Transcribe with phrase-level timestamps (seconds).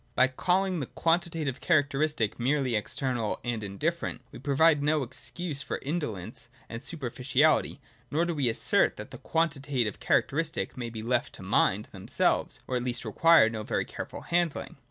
[0.15, 6.49] By calling the quantitative characteristic merely external and indifferent, we provide no excuse for indolence
[6.67, 12.61] and superficiality, nor do we assert that quantitative characteristics may be left to mind themselves,
[12.65, 14.77] or at least require no very careful handling.